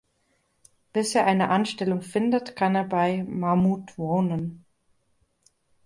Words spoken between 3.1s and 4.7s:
Mahmut wohnen.